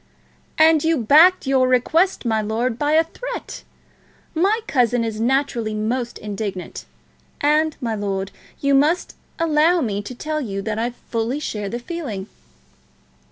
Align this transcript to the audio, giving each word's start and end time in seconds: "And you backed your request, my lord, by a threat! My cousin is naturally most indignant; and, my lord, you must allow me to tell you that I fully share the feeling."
"And 0.57 0.83
you 0.83 0.97
backed 0.97 1.45
your 1.45 1.67
request, 1.67 2.25
my 2.25 2.41
lord, 2.41 2.79
by 2.79 2.93
a 2.93 3.03
threat! 3.03 3.61
My 4.33 4.61
cousin 4.65 5.03
is 5.03 5.19
naturally 5.21 5.75
most 5.75 6.17
indignant; 6.17 6.85
and, 7.39 7.75
my 7.79 7.93
lord, 7.93 8.31
you 8.61 8.73
must 8.73 9.15
allow 9.37 9.79
me 9.79 10.01
to 10.01 10.15
tell 10.15 10.41
you 10.41 10.63
that 10.63 10.79
I 10.79 10.89
fully 10.89 11.39
share 11.39 11.69
the 11.69 11.77
feeling." 11.77 12.25